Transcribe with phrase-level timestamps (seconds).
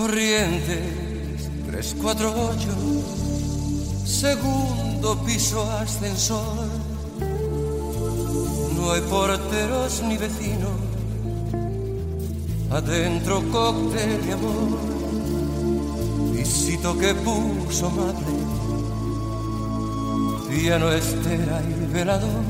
[0.00, 2.68] Corrientes 348,
[4.06, 6.68] segundo piso ascensor.
[8.74, 10.70] No hay porteros ni vecinos,
[12.70, 14.78] adentro cóctel de amor.
[16.32, 18.24] Visito que puso madre,
[20.48, 22.44] piano estera y velador.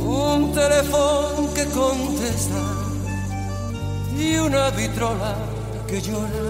[0.00, 2.62] Un teléfono que contesta
[4.18, 5.57] y una vitrola
[5.88, 6.44] que llora.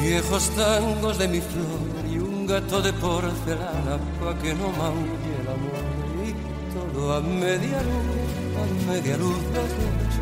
[0.00, 5.48] Viejos tangos de mi flor y un gato de porcelana pa' que no maulle el
[5.56, 5.84] amor.
[6.26, 6.30] Y
[6.74, 8.20] todo a media luz,
[8.60, 10.12] a media luz los dos,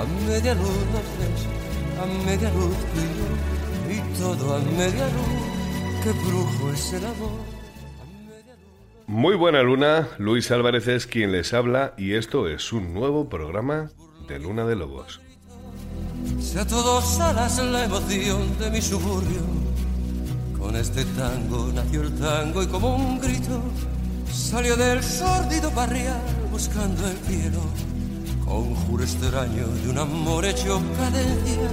[0.00, 1.60] a media luz
[2.00, 3.94] a media luz y yo.
[3.94, 7.40] Y todo a media luz, qué brujo es el amor.
[9.06, 13.90] Muy buena luna, Luis Álvarez es quien les habla y esto es un nuevo programa
[14.28, 15.20] de Luna de Lobos.
[16.40, 19.42] Si a todos alas la emoción de mi suburbio,
[20.58, 23.60] con este tango nació el tango y como un grito
[24.32, 26.20] salió del sórdido barrial
[26.50, 27.60] buscando el cielo,
[28.44, 31.68] conjuro extraño de un amor hecho cadencia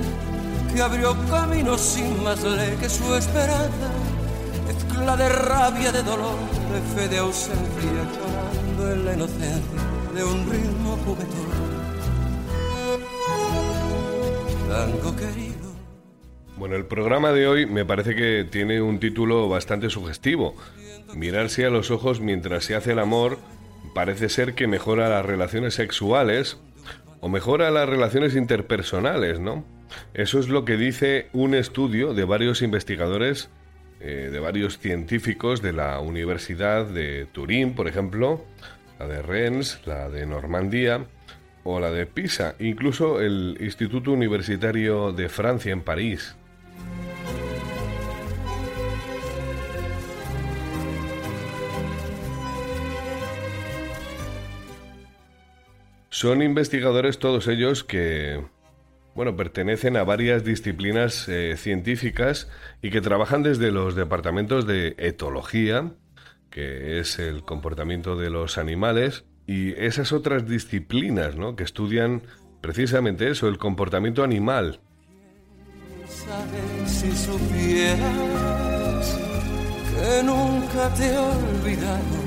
[0.74, 3.90] que abrió camino sin más ley que su esperanza,
[4.68, 6.38] mezcla de rabia, de dolor,
[6.74, 9.82] de fe, de ausencia, llorando en la inocencia
[10.14, 11.77] de un ritmo juguetón.
[16.58, 20.56] Bueno, el programa de hoy me parece que tiene un título bastante sugestivo.
[21.16, 23.40] Mirarse a los ojos mientras se hace el amor
[23.94, 26.60] parece ser que mejora las relaciones sexuales
[27.22, 29.66] o mejora las relaciones interpersonales, ¿no?
[30.14, 33.50] Eso es lo que dice un estudio de varios investigadores,
[34.00, 38.46] eh, de varios científicos de la Universidad de Turín, por ejemplo,
[39.00, 41.06] la de Rennes, la de Normandía,
[41.70, 46.38] o la de Pisa, incluso el Instituto Universitario de Francia en París.
[56.10, 58.44] Son investigadores todos ellos que,
[59.14, 62.50] bueno, pertenecen a varias disciplinas eh, científicas
[62.82, 65.92] y que trabajan desde los departamentos de etología,
[66.50, 71.56] que es el comportamiento de los animales, y esas otras disciplinas ¿no?
[71.56, 72.22] que estudian
[72.62, 74.82] precisamente eso, el comportamiento animal.
[76.86, 78.08] Si supieras
[79.96, 82.18] que nunca te he olvidado,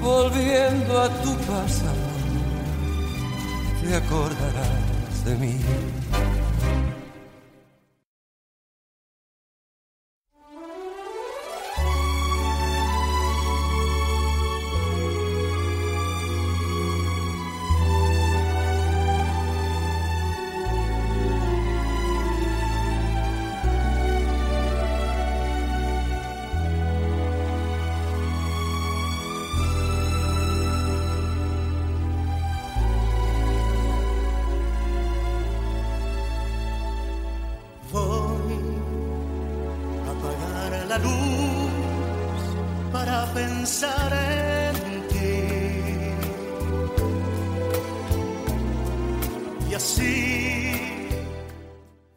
[0.00, 2.10] volviendo a tu pasado,
[3.82, 5.56] te acordarás de mí.
[40.98, 45.26] Luz para pensar en ti.
[49.70, 50.72] Y así.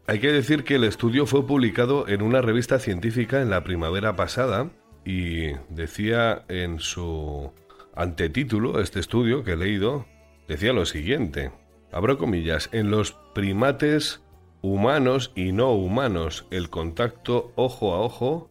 [0.08, 4.16] Hay que decir que el estudio fue publicado en una revista científica en la primavera
[4.16, 4.72] pasada
[5.06, 7.52] y decía en su
[7.96, 10.06] antetítulo, este estudio que he leído,
[10.48, 11.52] decía lo siguiente,
[11.92, 14.22] abro comillas, en los primates
[14.62, 18.49] humanos y no humanos, el contacto ojo a ojo,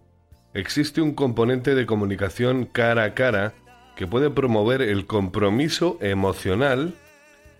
[0.58, 3.54] existe un componente de comunicación cara a cara
[3.96, 6.94] que puede promover el compromiso emocional,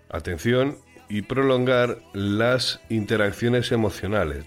[0.09, 0.77] atención,
[1.09, 4.45] y prolongar las interacciones emocionales.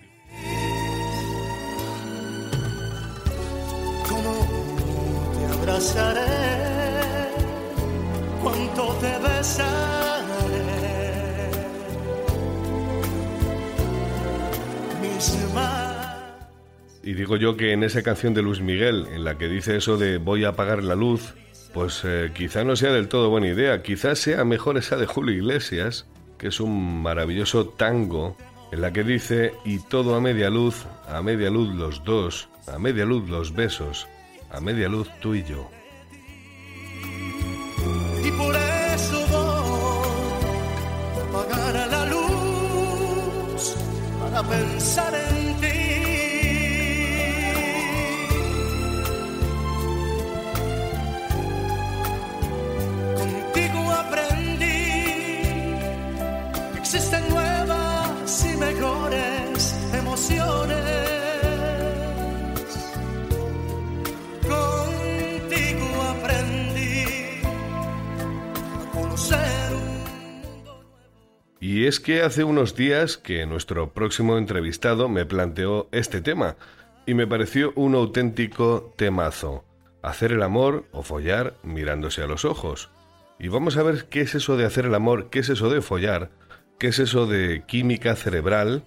[5.35, 6.32] te abrazaré?
[17.03, 19.97] Y digo yo que en esa canción de Luis Miguel, en la que dice eso
[19.97, 21.35] de voy a apagar la luz,
[21.75, 23.83] pues eh, quizá no sea del todo buena idea.
[23.83, 26.07] Quizás sea mejor esa de Julio Iglesias,
[26.39, 28.37] que es un maravilloso tango,
[28.71, 32.79] en la que dice, y todo a media luz, a media luz los dos, a
[32.79, 34.07] media luz los besos,
[34.51, 35.71] a media luz tú y yo.
[41.91, 43.77] La luz
[44.21, 45.22] para pensar en
[71.83, 76.55] Y es que hace unos días que nuestro próximo entrevistado me planteó este tema
[77.07, 79.65] y me pareció un auténtico temazo.
[80.01, 82.91] Hacer el amor o follar mirándose a los ojos.
[83.41, 85.83] Y vamos a ver qué es eso de hacer el amor, qué es eso de
[85.83, 86.31] follar,
[86.79, 88.85] qué es eso de química cerebral,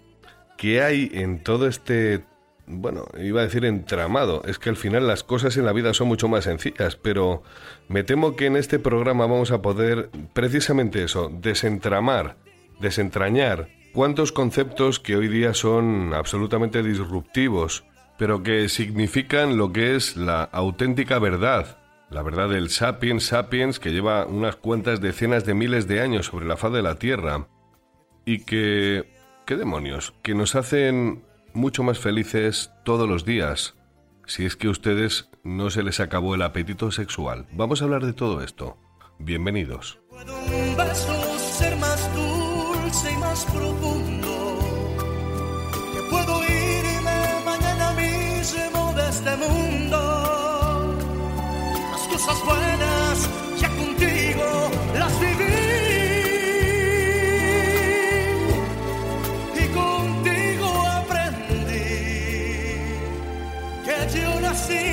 [0.58, 2.24] qué hay en todo este,
[2.66, 4.42] bueno, iba a decir entramado.
[4.46, 7.44] Es que al final las cosas en la vida son mucho más sencillas, pero
[7.90, 12.45] me temo que en este programa vamos a poder precisamente eso, desentramar
[12.80, 17.86] desentrañar cuántos conceptos que hoy día son absolutamente disruptivos,
[18.18, 21.78] pero que significan lo que es la auténtica verdad,
[22.10, 26.46] la verdad del sapiens sapiens que lleva unas cuantas decenas de miles de años sobre
[26.46, 27.48] la faz de la Tierra
[28.26, 29.14] y que,
[29.46, 31.24] qué demonios, que nos hacen
[31.54, 33.76] mucho más felices todos los días,
[34.26, 37.48] si es que a ustedes no se les acabó el apetito sexual.
[37.52, 38.78] Vamos a hablar de todo esto.
[39.20, 40.00] Bienvenidos.
[43.36, 44.34] Más profundo
[45.94, 50.00] que puedo irme mañana mismo de este mundo.
[51.92, 53.16] Las cosas buenas
[53.62, 54.48] ya contigo
[55.02, 55.58] las viví.
[59.64, 60.68] Y contigo
[61.02, 61.90] aprendí
[63.86, 64.88] que yo nací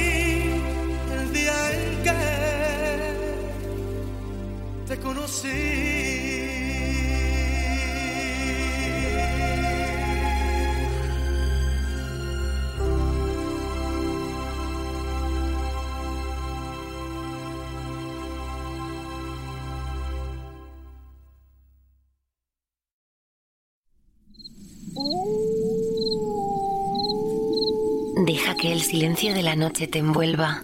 [1.14, 2.22] el día en que
[4.88, 6.51] te conocí.
[28.24, 30.62] Deja que el silencio de la noche te envuelva,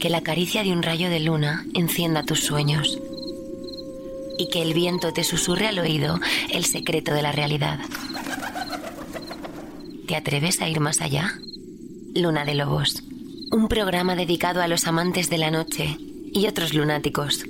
[0.00, 2.96] que la caricia de un rayo de luna encienda tus sueños
[4.38, 6.20] y que el viento te susurre al oído
[6.52, 7.80] el secreto de la realidad.
[10.06, 11.40] ¿Te atreves a ir más allá?
[12.14, 13.02] Luna de Lobos,
[13.50, 15.96] un programa dedicado a los amantes de la noche
[16.32, 17.44] y otros lunáticos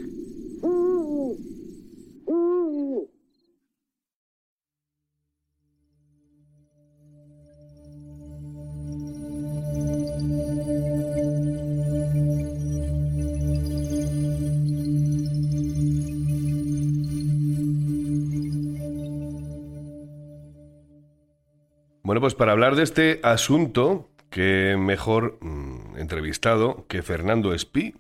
[22.07, 27.97] Bueno, pues para hablar de este asunto, qué mejor mm, entrevistado que Fernando Espí,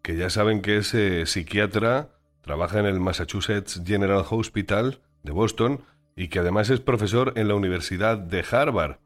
[0.00, 2.08] que ya saben que es eh, psiquiatra,
[2.40, 5.82] trabaja en el Massachusetts General Hospital de Boston
[6.16, 8.96] y que además es profesor en la Universidad de Harvard.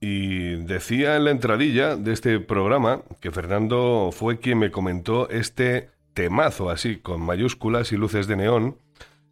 [0.00, 5.90] Y decía en la entradilla de este programa que Fernando fue quien me comentó este
[6.14, 8.78] temazo así, con mayúsculas y luces de neón,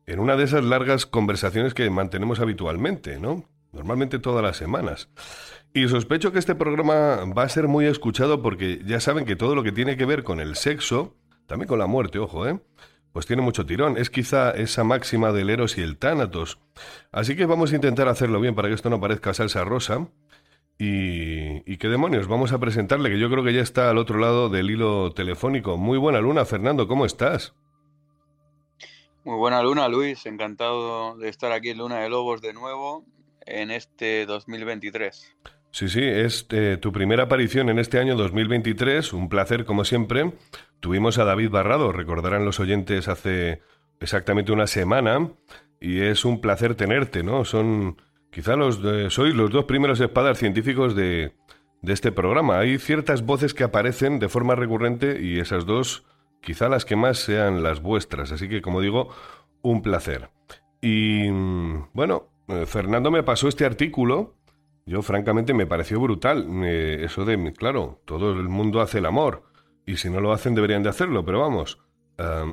[0.05, 3.47] en una de esas largas conversaciones que mantenemos habitualmente, ¿no?
[3.75, 5.09] Normalmente todas las semanas.
[5.73, 9.57] Y sospecho que este programa va a ser muy escuchado porque ya saben que todo
[9.57, 11.17] lo que tiene que ver con el sexo,
[11.47, 12.61] también con la muerte, ojo, ¿eh?
[13.13, 13.97] Pues tiene mucho tirón.
[13.97, 16.59] Es quizá esa máxima del Eros y el Tánatos.
[17.13, 20.09] Así que vamos a intentar hacerlo bien para que esto no parezca salsa rosa.
[20.79, 24.19] Y, y, qué demonios, vamos a presentarle, que yo creo que ya está al otro
[24.19, 25.77] lado del hilo telefónico.
[25.77, 27.55] Muy buena luna, Fernando, ¿cómo estás?
[29.25, 30.27] Muy buena luna, Luis.
[30.27, 33.05] Encantado de estar aquí en Luna de Lobos de nuevo
[33.47, 35.37] en este 2023.
[35.71, 39.13] Sí, sí, es eh, tu primera aparición en este año 2023.
[39.13, 40.33] Un placer, como siempre.
[40.79, 43.61] Tuvimos a David Barrado, recordarán los oyentes, hace
[43.99, 45.33] exactamente una semana.
[45.81, 47.45] Y es un placer tenerte, ¿no?
[47.45, 48.81] Son quizá los
[49.13, 51.33] sois los dos primeros espadas científicos de,
[51.83, 52.61] de este programa.
[52.61, 56.07] Hay ciertas voces que aparecen de forma recurrente y esas dos
[56.41, 58.33] quizá las que más sean las vuestras.
[58.33, 59.09] Así que, como digo,
[59.63, 60.31] un placer.
[60.81, 61.29] Y
[61.93, 62.34] bueno, eh,
[62.67, 64.35] Fernando me pasó este artículo.
[64.87, 66.65] Yo, francamente, me pareció brutal.
[66.65, 69.45] eso de, claro, todo el mundo hace el amor.
[69.87, 71.25] Y si no lo hacen, deberían de hacerlo.
[71.25, 71.79] Pero vamos,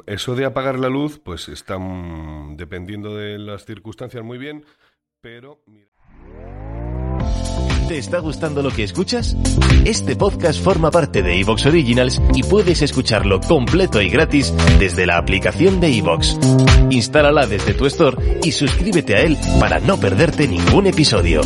[0.06, 4.66] eso de apagar la luz, pues está mm, dependiendo de las circunstancias muy bien.
[5.22, 5.62] Pero.
[7.92, 9.36] ¿Te está gustando lo que escuchas?
[9.84, 15.18] Este podcast forma parte de Evox Originals y puedes escucharlo completo y gratis desde la
[15.18, 16.38] aplicación de Evox.
[16.90, 21.42] Instálala desde tu store y suscríbete a él para no perderte ningún episodio.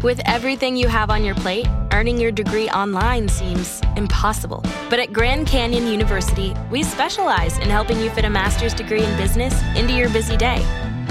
[0.00, 4.62] With everything you have on your plate, earning your degree online seems impossible.
[4.88, 9.16] But at Grand Canyon University, we specialize in helping you fit a master's degree in
[9.16, 10.62] business into your busy day.